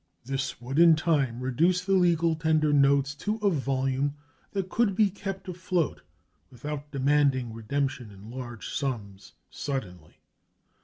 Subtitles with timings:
[0.25, 4.15] This would in time reduce the legal tender notes to a volume
[4.51, 6.01] that could be kept afloat
[6.49, 10.23] without demanding redemption in large sums suddenly.